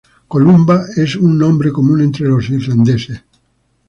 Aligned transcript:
Columba 0.27 0.85
es 0.95 1.15
un 1.15 1.37
nombre 1.37 1.71
común 1.71 2.01
entre 2.01 2.25
los 2.27 2.49
irlandeses. 2.49 3.23